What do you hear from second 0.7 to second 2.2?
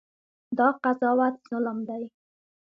قضاوت ظلم دی.